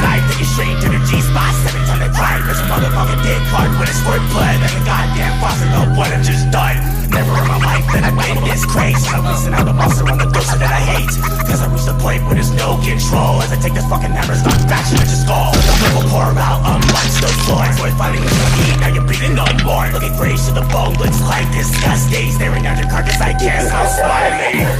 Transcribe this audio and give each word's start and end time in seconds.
12 0.00 0.08
inch 0.08 0.08
knife, 0.08 0.24
taking 0.32 0.48
straight 0.48 0.76
to 0.80 0.88
the 0.88 1.00
G 1.04 1.20
spot, 1.20 1.52
seven 1.64 1.82
ton 1.84 2.00
of 2.02 2.12
crime. 2.16 2.42
There's 2.46 2.60
a 2.60 2.66
motherfucking 2.68 3.20
dead 3.22 3.42
card 3.52 3.70
with 3.78 3.90
a 3.90 3.94
squirt 3.94 4.22
blood, 4.32 4.56
like 4.60 4.72
a 4.72 4.82
goddamn 4.84 5.34
faucet 5.40 5.68
of 5.76 5.96
what 5.96 6.08
I've 6.12 6.24
just 6.24 6.50
done. 6.50 6.76
Never 7.10 7.34
in 7.36 7.46
my 7.48 7.58
life 7.58 7.84
that 7.92 8.04
I've 8.06 8.16
been 8.16 8.38
this 8.46 8.64
crazy. 8.64 9.02
I'm 9.10 9.24
missing 9.26 9.52
out 9.52 9.66
the 9.66 9.74
monster 9.74 10.06
on 10.08 10.18
the 10.18 10.30
ghost 10.30 10.54
that 10.54 10.62
I 10.62 10.80
hate. 10.94 11.10
Cause 11.50 11.60
I 11.60 11.66
reached 11.66 11.90
the 11.90 11.98
point 11.98 12.22
where 12.24 12.38
there's 12.38 12.54
no 12.54 12.78
control. 12.80 13.42
As 13.42 13.50
I 13.50 13.58
take 13.58 13.74
this 13.74 13.86
fucking 13.90 14.14
hammer, 14.14 14.36
start 14.38 14.62
bashing 14.70 15.02
at 15.02 15.10
your 15.10 15.20
skull. 15.20 15.50
The 15.52 15.74
purple 15.82 16.06
pour 16.08 16.30
out 16.38 16.62
amongst 16.62 17.18
the 17.18 17.30
swords. 17.44 17.76
Boy, 17.82 17.90
fighting 17.98 18.22
with 18.22 18.30
your 18.30 18.50
heat, 18.62 18.76
now 18.78 18.90
you're 18.94 19.04
bleeding 19.04 19.34
no 19.34 19.46
more. 19.66 19.90
Looking 19.90 20.14
fresh 20.14 20.46
to 20.46 20.54
the 20.54 20.64
bone, 20.70 20.94
looks 21.02 21.20
like 21.26 21.50
disgusting. 21.50 22.30
Staring 22.30 22.64
at 22.64 22.78
your 22.78 22.88
carcass, 22.88 23.18
I 23.18 23.34
can't 23.34 23.66
stop 23.66 23.90
smiling. 23.90 24.70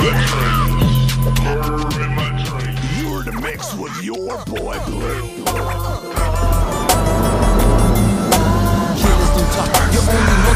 You're 0.00 0.08
the 3.22 3.38
mix 3.42 3.74
with 3.74 4.02
your 4.02 4.38
boy 4.46 4.78
Blue. 4.86 6.39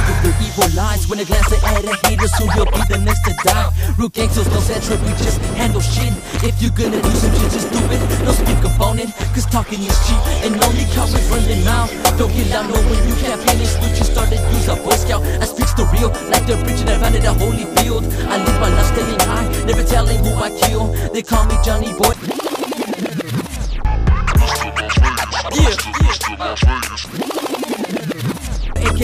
Through 0.05 0.21
their 0.31 0.37
evil 0.45 0.69
lies. 0.77 1.09
When 1.09 1.19
a 1.19 1.25
glance 1.25 1.51
at 1.53 1.63
a 1.65 1.97
hater, 2.07 2.29
soon 2.37 2.49
you'll 2.55 2.71
be 2.71 2.83
the 2.89 2.99
next 2.99 3.25
to 3.25 3.33
die. 3.45 3.73
Real 3.99 4.09
gangsters 4.09 4.49
no 4.49 4.61
set 4.61 4.83
trip, 4.83 5.01
we 5.03 5.13
just 5.21 5.41
handle 5.57 5.81
shit. 5.81 6.13
If 6.45 6.61
you're 6.61 6.77
gonna 6.77 7.01
do 7.01 7.11
some 7.11 7.33
shit, 7.35 7.51
just 7.51 7.71
do 7.73 7.81
it. 7.91 8.01
No 8.25 8.33
speak 8.33 8.61
on 8.81 8.99
it, 8.99 9.11
cause 9.33 9.47
talking 9.47 9.81
is 9.81 9.97
cheap. 10.07 10.21
And 10.45 10.55
only 10.63 10.85
cowards 10.93 11.25
run 11.31 11.43
their 11.49 11.65
mouth. 11.65 11.91
Don't 12.19 12.33
get 12.33 12.51
loud, 12.51 12.69
no 12.69 12.77
when 12.89 13.01
you 13.09 13.15
can't 13.17 13.41
finish. 13.41 13.73
Loot 13.81 13.97
you 13.99 14.05
started, 14.05 14.41
use 14.53 14.69
a 14.69 14.77
boy 14.77 14.97
scout. 14.97 15.23
I 15.41 15.47
speaks 15.47 15.73
the 15.75 15.85
real, 15.93 16.11
like 16.31 16.47
they're 16.47 16.63
preaching 16.65 16.89
around 16.89 17.15
in 17.15 17.25
a 17.25 17.33
holy 17.35 17.67
field. 17.77 18.05
I 18.29 18.37
live 18.39 18.61
my 18.61 18.69
life 18.69 18.91
staying 18.93 19.21
high, 19.21 19.47
never 19.65 19.85
telling 19.85 20.19
who 20.25 20.35
I 20.37 20.51
kill. 20.51 20.93
They 21.13 21.23
call 21.23 21.45
me 21.47 21.57
Johnny 21.65 21.93
Boy. 21.95 22.15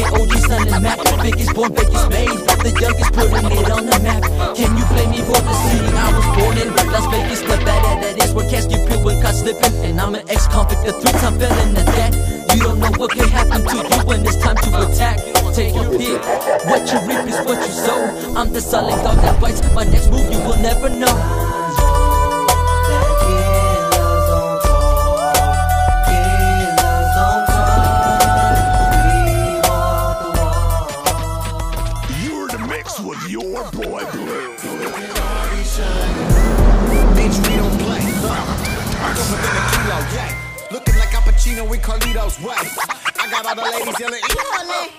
AKOG 0.00 0.32
son 0.48 0.68
and 0.68 0.82
Mac 0.82 0.98
Biggest 1.22 1.54
born, 1.54 1.72
biggest 1.72 2.08
made 2.08 2.40
The 2.64 2.72
youngest 2.80 3.12
putting 3.12 3.52
it 3.52 3.70
on 3.70 3.84
the 3.84 3.98
map. 4.00 4.24
Can 4.56 4.72
you 4.76 4.84
blame 4.88 5.10
me 5.10 5.20
for 5.28 5.36
the 5.36 5.54
city 5.68 5.92
I 5.92 6.08
was 6.16 6.28
born 6.36 6.56
in? 6.56 6.68
Las 6.88 7.06
Vegas, 7.12 7.42
Nevada. 7.42 8.00
That 8.00 8.16
is 8.24 8.32
where 8.32 8.48
cats 8.48 8.66
get 8.66 8.88
peeled 8.88 9.04
when 9.04 9.20
caught 9.20 9.34
slipping. 9.34 9.74
And 9.84 10.00
I'm 10.00 10.14
an 10.14 10.24
ex-convict, 10.28 10.88
a 10.88 10.92
three-time 10.92 11.38
felon 11.38 11.76
at 11.76 11.86
that. 11.86 12.12
You 12.56 12.62
don't 12.62 12.80
know 12.80 12.90
what 12.96 13.12
can 13.12 13.28
happen 13.28 13.60
to 13.60 13.76
you 13.76 14.00
when 14.08 14.24
it's 14.24 14.36
time 14.36 14.56
to 14.56 14.70
attack. 14.88 15.18
Take 15.52 15.74
a 15.74 15.84
hit 15.84 16.22
What 16.64 16.88
you 16.88 16.98
reap 17.04 17.28
is 17.28 17.38
what 17.44 17.60
you 17.60 17.72
sow. 17.72 18.00
I'm 18.36 18.52
the 18.52 18.60
silent 18.60 19.02
dog 19.04 19.16
that 19.20 19.40
bites. 19.40 19.60
My 19.74 19.84
next 19.84 20.10
move 20.10 20.32
you 20.32 20.40
will 20.40 20.56
never 20.56 20.88
know 20.88 21.39
within 39.30 39.54
a 39.56 39.62
kilo, 39.70 39.98
yeah. 40.14 40.30
Looking 40.70 40.96
like 40.98 41.14
Al 41.14 41.22
Pacino 41.22 41.68
with 41.68 41.82
Carlito's 41.82 42.38
way. 42.42 42.58
I 43.18 43.30
got 43.30 43.46
all 43.46 43.54
the 43.54 43.62
ladies 43.62 43.98
yelling, 43.98 44.22
"Ewale." 44.22 44.90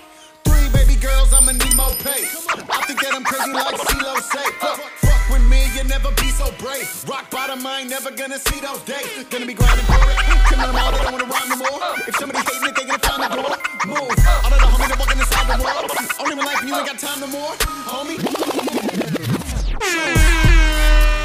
Three 0.44 0.68
baby 0.70 0.96
girls, 0.96 1.32
I'ma 1.32 1.52
need 1.52 1.74
more 1.76 1.94
pay. 2.04 2.24
I 2.68 2.80
think 2.86 3.00
that 3.00 3.14
I'm 3.14 3.24
crazy 3.24 3.52
like 3.52 3.76
CeeLo 3.76 4.20
say. 4.20 4.48
Fuck, 4.60 4.80
fuck 5.04 5.22
with 5.30 5.42
me, 5.48 5.64
you 5.76 5.84
never 5.84 6.10
be 6.12 6.28
so 6.30 6.50
brave. 6.58 6.88
Rock 7.08 7.30
bottom, 7.30 7.66
I 7.66 7.80
ain't 7.80 7.90
never 7.90 8.10
gonna 8.10 8.38
see 8.38 8.60
those 8.60 8.82
days. 8.82 9.24
Gonna 9.30 9.46
be 9.46 9.54
grinding 9.54 9.86
for 9.86 10.00
it. 10.10 10.16
Killing 10.48 10.66
them 10.66 10.76
all, 10.76 10.92
they 10.92 10.98
don't 11.04 11.12
wanna 11.12 11.24
rhyme 11.24 11.48
no 11.48 11.56
more. 11.56 11.80
If 12.08 12.16
somebody 12.16 12.40
hating 12.44 12.68
it, 12.68 12.74
they 12.76 12.84
gonna 12.84 12.98
find 13.08 13.22
the 13.22 13.28
door. 13.36 13.56
Move. 13.86 14.16
All 14.44 14.52
of 14.52 14.60
the 14.60 14.68
homies 14.72 14.88
that 14.88 14.98
walking 14.98 15.20
inside 15.20 15.46
the 15.48 15.56
world. 15.64 15.90
Only 16.20 16.32
in 16.32 16.44
life, 16.44 16.62
you 16.64 16.74
ain't 16.76 16.86
got 16.86 16.98
time 16.98 17.20
no 17.20 17.26
more, 17.28 17.52
homie. 17.88 18.18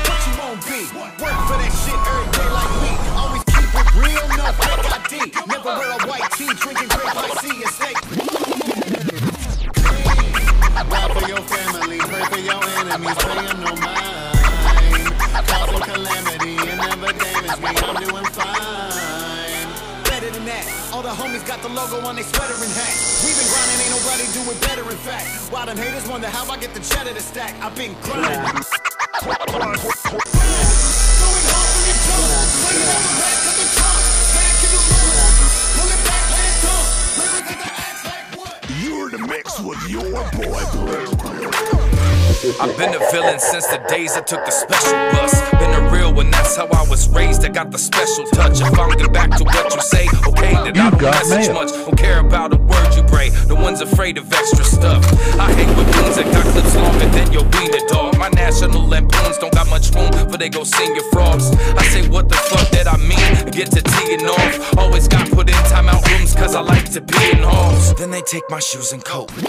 What 0.07 0.19
you 0.27 0.33
won't 0.39 0.61
be. 0.65 0.79
Work 0.97 1.46
ID. 5.11 5.31
Never 5.47 5.69
wear 5.69 5.91
a 5.91 6.07
white 6.07 6.31
tee, 6.33 6.47
drinking 6.53 6.87
grape 6.89 7.15
like 7.15 7.39
sea 7.39 7.63
and 7.63 7.71
steak. 7.71 7.97
Ride 10.87 11.11
for 11.11 11.27
your 11.27 11.41
family, 11.41 11.99
pray 11.99 12.23
for 12.25 12.39
your 12.39 12.63
enemies, 12.79 13.15
pay 13.15 13.35
them 13.47 13.59
no 13.63 13.75
mind. 13.75 14.37
Causing 15.47 15.81
calamity 15.81 16.55
and 16.57 16.79
never 16.79 17.11
damage 17.13 17.59
me, 17.59 17.71
I'm 17.83 17.95
doing 18.03 18.25
fine. 18.35 19.67
Better 20.03 20.29
than 20.31 20.45
that, 20.45 20.65
all 20.93 21.01
the 21.01 21.09
homies 21.09 21.45
got 21.47 21.61
the 21.61 21.69
logo 21.69 22.05
on 22.07 22.15
their 22.15 22.23
sweater 22.23 22.55
and 22.55 22.71
hat. 22.71 22.93
We 23.23 23.31
been 23.35 23.47
grinding, 23.47 23.79
ain't 23.83 23.91
nobody 23.95 24.25
do 24.33 24.41
it 24.51 24.59
better, 24.61 24.83
in 24.89 24.97
fact. 24.97 25.51
While 25.51 25.65
them 25.65 25.77
haters 25.77 26.07
wonder 26.07 26.27
how 26.27 26.49
I 26.51 26.57
get 26.57 26.73
the 26.73 26.79
cheddar 26.79 27.13
to 27.13 27.21
stack, 27.21 27.55
I've 27.61 27.75
been 27.75 27.95
grinding. 28.01 28.63
Going 29.27 29.43
hard 31.51 31.69
from 31.73 31.85
your 31.87 31.99
jump, 32.07 33.16
I've 42.59 42.77
been 42.77 42.93
a 42.93 42.99
villain 43.11 43.39
since 43.39 43.65
the 43.65 43.83
days 43.89 44.15
I 44.15 44.21
took 44.21 44.45
the 44.45 44.51
special 44.51 44.93
bus. 45.17 45.41
Been 45.53 45.73
a 45.73 45.89
real 45.91 46.13
one, 46.13 46.29
that's 46.29 46.55
how 46.55 46.67
I 46.67 46.87
was 46.87 47.09
raised. 47.09 47.43
I 47.43 47.49
got 47.49 47.71
the 47.71 47.79
special 47.79 48.25
touch. 48.25 48.61
If 48.61 48.77
I'm 48.77 48.91
get 48.91 49.11
back 49.11 49.31
to 49.37 49.43
what 49.43 49.73
you 49.73 49.81
say, 49.81 50.07
okay, 50.27 50.53
then 50.53 50.77
I 50.77 50.91
don't 50.91 51.01
message 51.01 51.51
much. 51.51 51.71
Don't 51.71 51.97
care 51.97 52.19
about 52.19 52.53
a 52.53 52.57
word 52.57 52.93
you 52.93 53.01
pray. 53.03 53.29
The 53.29 53.55
one's 53.55 53.81
afraid 53.81 54.19
of 54.19 54.31
extra 54.31 54.63
stuff. 54.63 55.03
I 55.39 55.51
hang 55.51 55.75
with 55.75 55.91
goons 55.95 56.17
that 56.17 56.31
got 56.31 56.45
clips 56.53 56.75
longer 56.75 57.09
than 57.17 57.33
your 57.33 57.43
wiener 57.57 57.83
dog. 57.87 58.19
My 58.19 58.29
national 58.29 58.85
lampoons 58.85 59.39
don't 59.39 59.53
got 59.53 59.67
much 59.67 59.89
room 59.95 60.13
for 60.29 60.37
they 60.37 60.49
go 60.49 60.63
senior 60.63 61.01
frauds. 61.11 61.49
I 61.73 61.83
say 61.87 62.07
what 62.07 62.29
the 62.29 62.35
fuck 62.35 62.69
that 62.69 62.85
I 62.87 62.97
mean, 62.97 63.49
get 63.49 63.71
to 63.71 63.81
teeing 63.81 64.29
off. 64.29 64.76
I 66.57 66.61
like 66.61 66.89
to 66.93 67.01
be 67.01 67.13
in 67.29 67.43
halls. 67.43 67.93
Then 67.93 68.09
they 68.09 68.21
take 68.21 68.41
my 68.49 68.57
shoes 68.57 68.91
and 68.91 69.05
coat. 69.05 69.29
Throw 69.29 69.45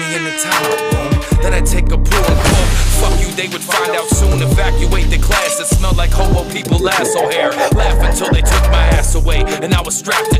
me 0.00 0.16
in 0.16 0.24
the 0.24 0.32
room. 0.64 1.12
Then 1.42 1.52
I 1.52 1.60
take 1.60 1.92
a 1.92 1.98
brew 1.98 2.24
and 2.24 2.40
pull. 2.40 2.64
Fuck 3.04 3.20
you, 3.20 3.30
they 3.36 3.48
would 3.48 3.60
find 3.60 3.94
out 3.94 4.08
soon. 4.08 4.40
Evacuate 4.40 5.10
the 5.10 5.18
class 5.18 5.58
that 5.58 5.66
smelled 5.66 5.98
like 5.98 6.10
hobo 6.10 6.48
people 6.50 6.78
lasso 6.78 7.28
hair. 7.28 7.50
Laugh 7.76 8.00
until 8.00 8.32
they 8.32 8.40
took 8.40 8.62
my 8.72 8.86
ass 8.96 9.14
away 9.14 9.44
and 9.60 9.74
I 9.74 9.82
was 9.82 9.94
strapped 9.94 10.33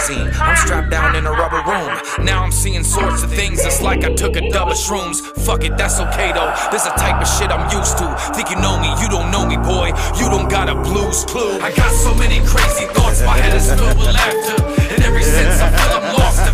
Thorazine. 0.00 0.32
I'm 0.40 0.56
strapped 0.56 0.90
down 0.90 1.16
in 1.16 1.26
a 1.26 1.30
rubber 1.30 1.62
room. 1.68 2.24
Now 2.24 2.42
I'm 2.42 2.52
seeing 2.52 2.84
sorts 2.84 3.22
of 3.22 3.30
things. 3.30 3.64
It's 3.64 3.82
like 3.82 4.04
I 4.04 4.12
took 4.14 4.36
a 4.36 4.50
double 4.50 4.72
shrooms. 4.72 5.20
Fuck 5.44 5.64
it, 5.64 5.76
that's 5.76 6.00
okay 6.00 6.32
though. 6.32 6.52
This 6.70 6.84
the 6.84 6.90
type 6.90 7.20
of 7.20 7.28
shit 7.28 7.50
I'm 7.50 7.68
used 7.76 7.98
to. 7.98 8.08
Think 8.34 8.50
you 8.50 8.56
know 8.56 8.80
me, 8.80 8.88
you 9.00 9.08
don't 9.08 9.30
know 9.30 9.46
me, 9.46 9.56
boy. 9.56 9.92
You 10.16 10.28
don't 10.30 10.48
got 10.48 10.68
a 10.68 10.74
blues 10.74 11.24
clue. 11.24 11.60
I 11.60 11.72
got 11.72 11.92
so 11.92 12.14
many 12.14 12.40
crazy 12.46 12.86
thoughts, 12.94 13.22
my 13.22 13.36
head 13.36 13.56
is 13.56 13.68
filled 13.68 13.98
with 13.98 14.14
laughter. 14.14 14.64
And 14.94 15.04
every 15.04 15.22
since 15.22 15.60
I 15.60 15.68
feel 15.70 15.92
I'm 16.00 16.18
lost, 16.18 16.49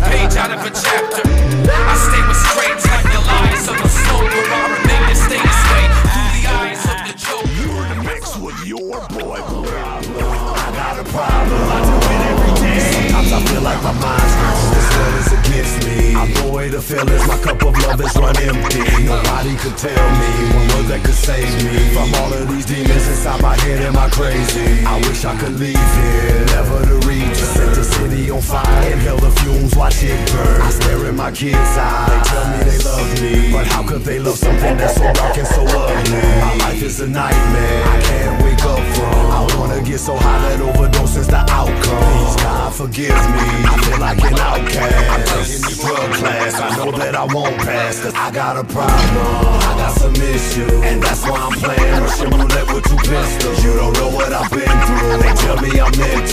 did 18.69 19.05
Nobody 19.05 19.55
could 19.55 19.77
tell 19.77 20.07
me 20.19 20.31
one 20.55 20.67
word 20.75 20.87
that 20.91 21.01
could 21.03 21.15
save 21.15 21.47
me 21.63 21.93
From 21.93 22.13
all 22.21 22.33
of 22.33 22.47
these 22.49 22.65
demons 22.65 23.07
inside 23.07 23.41
my 23.41 23.55
head, 23.61 23.81
am 23.83 23.97
I 23.97 24.09
crazy? 24.09 24.85
I 24.85 24.97
wish 25.07 25.25
I 25.25 25.35
could 25.37 25.59
leave 25.59 25.75
here, 25.75 26.45
never 26.55 26.79
to 26.85 27.07
reach 27.07 27.37
Set 27.37 27.75
the 27.75 27.83
city 27.83 28.31
on 28.31 28.41
fire, 28.41 28.91
inhale 28.91 29.17
the 29.17 29.31
fumes, 29.41 29.75
watch 29.75 30.03
it 30.03 30.17
burn 30.31 30.61
I 30.61 30.69
stare 30.71 31.05
in 31.05 31.15
my 31.15 31.31
kids' 31.31 31.57
eyes, 31.57 32.07
they 32.09 32.21
tell 32.29 32.47
me 32.51 32.57
they 32.63 32.79
love 32.83 33.21
me 33.21 33.51
But 33.51 33.67
how 33.67 33.83
could 33.83 34.01
they 34.01 34.19
love 34.19 34.37
something 34.37 34.77
that's 34.77 34.95
so 34.95 35.11
dark 35.13 35.37
and 35.37 35.47
so 35.47 35.63
ugly? 35.67 36.21
My 36.41 36.55
life 36.65 36.81
is 36.81 36.99
a 37.01 37.07
nightmare, 37.07 37.83
I 37.83 38.01
can't 38.01 38.43
wait 38.43 38.46
I 38.75 39.47
wanna 39.57 39.81
get 39.81 39.99
so 39.99 40.15
high 40.15 40.39
that 40.49 40.61
overdose 40.61 41.15
is 41.17 41.27
the 41.27 41.39
outcome. 41.51 42.03
Please 42.03 42.35
God 42.43 42.73
forgive 42.73 43.15
me, 43.15 43.45
I 43.63 43.75
feel 43.83 43.99
like 43.99 44.23
an 44.23 44.39
outcast. 44.39 45.09
I'm 45.09 45.23
taking 45.23 45.61
this 45.61 45.79
drug 45.79 46.11
class, 46.13 46.53
I 46.59 46.77
know 46.77 46.91
that 46.91 47.15
I 47.15 47.25
won't 47.25 47.57
pass. 47.57 47.99
Cause 48.01 48.13
I 48.13 48.31
got 48.31 48.57
a 48.57 48.63
problem, 48.63 48.91
I 48.91 49.73
got 49.77 49.93
some 49.97 50.15
issues. 50.15 50.71
And 50.83 51.01
that's 51.01 51.23
why 51.23 51.39
I'm 51.39 51.53
playing 51.53 52.01
Russian 52.03 52.29
roulette 52.31 52.67
with 52.73 52.83
two 52.85 52.97
pistols. 52.97 53.63
You 53.63 53.73
don't 53.75 53.93
know 53.93 54.09
what 54.09 54.33
I've 54.33 54.51
been 54.51 54.77
through, 54.87 55.17
they 55.23 55.33
tell 55.39 55.57
me 55.61 55.79
I'm 55.79 55.93
in 55.93 56.26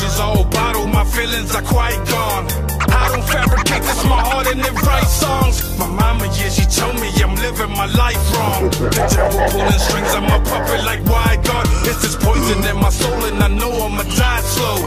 emotions 0.00 0.20
all 0.20 0.44
bottled, 0.44 0.90
my 0.90 1.04
feelings 1.04 1.54
are 1.54 1.62
quite 1.62 1.96
gone. 2.08 2.46
I 2.90 3.08
don't 3.12 3.24
fabricate, 3.24 3.82
this 3.82 4.04
my 4.04 4.20
heart 4.20 4.46
and 4.46 4.60
it 4.60 4.72
writes 4.82 5.12
songs. 5.12 5.78
My 5.78 5.86
mama, 5.86 6.26
yeah, 6.38 6.48
she 6.48 6.64
told 6.64 6.96
me 7.00 7.08
I'm 7.22 7.34
living 7.36 7.70
my 7.70 7.86
life 7.86 8.20
wrong. 8.32 8.70
Picture 8.70 9.28
pulling 9.52 9.80
strings, 9.86 10.12
I'm 10.14 10.24
a 10.24 10.40
puppet 10.44 10.84
like 10.84 11.04
why 11.04 11.38
God. 11.44 11.66
It's 11.84 12.02
this 12.02 12.16
poison 12.16 12.64
in 12.64 12.76
my 12.76 12.90
soul 12.90 13.24
and 13.24 13.42
I 13.42 13.48
know 13.48 13.70
I'ma 13.70 14.02
die 14.16 14.40
slow. 14.40 14.78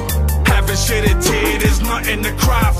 Haven't 0.45 0.79
shed 0.79 1.05
a 1.05 1.13
tear, 1.21 1.59
there's 1.59 1.81
nothing 1.81 2.23
to 2.23 2.33
cry 2.33 2.72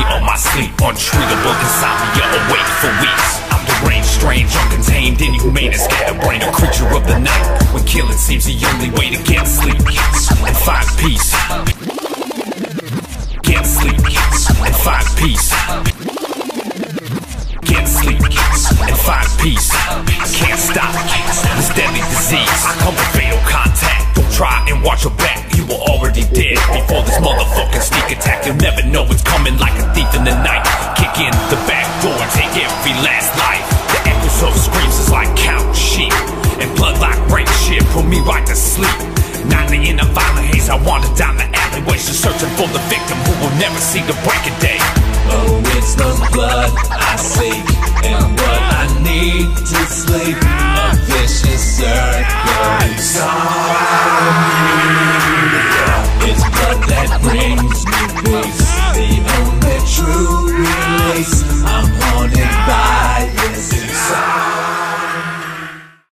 heavy 0.00 0.14
on 0.14 0.24
my 0.24 0.36
sleep. 0.36 0.70
Untreatable 0.80 1.56
insomnia 1.60 2.24
awake 2.40 2.70
for 2.80 2.90
weeks. 3.00 3.40
I'm 3.50 3.62
deranged, 3.66 4.08
strange, 4.08 4.50
uncontained, 4.50 5.20
inhumane 5.20 5.72
And 5.72 5.80
scatterbrained, 5.80 6.42
a 6.42 6.52
creature 6.52 6.88
of 6.94 7.06
the 7.06 7.18
night. 7.18 7.72
When 7.72 7.84
killing 7.84 8.16
seems 8.16 8.44
the 8.44 8.56
only 8.72 8.90
way 8.98 9.10
to 9.14 9.22
get 9.24 9.46
sleep. 9.46 9.76
And 9.76 10.56
find 10.56 10.79
You'll 28.44 28.56
never 28.56 28.82
know 28.88 29.04
what's 29.04 29.22
coming 29.22 29.58
like 29.58 29.76
a 29.76 29.84
thief 29.92 30.08
in 30.16 30.24
the 30.24 30.32
night. 30.40 30.64
Kick 30.96 31.12
in 31.20 31.32
the 31.52 31.60
back 31.68 31.84
door, 32.00 32.16
take 32.32 32.50
every 32.56 32.94
last 33.04 33.36
life. 33.36 33.64
The 33.92 34.00
echoes 34.08 34.40
of 34.42 34.54
screams 34.56 34.96
is 34.96 35.10
like 35.10 35.28
cow 35.36 35.60
sheep. 35.72 36.12
And 36.56 36.72
blood 36.76 36.98
like 37.00 37.20
rain 37.28 37.46
shit, 37.64 37.84
put 37.92 38.06
me 38.06 38.20
right 38.20 38.44
to 38.46 38.56
sleep. 38.56 38.96
Nightly 39.44 39.88
in 39.88 40.00
a 40.00 40.04
violent 40.16 40.46
haze, 40.52 40.68
I 40.68 40.76
wander 40.84 41.08
down 41.16 41.36
the 41.36 41.48
alleyways 41.52 42.06
Just 42.06 42.22
searching 42.22 42.52
for 42.56 42.68
the 42.68 42.82
victim 42.92 43.16
who 43.28 43.32
will 43.44 43.56
never 43.56 43.78
see 43.78 44.00
the 44.08 44.16
break 44.24 44.42
of 44.48 44.56
day. 44.60 44.80
Oh, 45.32 45.62
it's 45.76 45.94
the 45.94 46.08
blood 46.32 46.72
I 46.90 47.16
seek 47.16 47.64
and 48.04 48.29